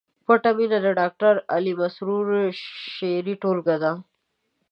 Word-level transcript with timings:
پټه 0.25 0.51
مینه 0.57 0.77
د 0.85 0.87
ډاکټر 0.99 1.33
علي 1.53 1.73
مسرور 1.79 2.27
شعري 2.93 3.35
ټولګه 3.41 3.75
ده 3.83 3.91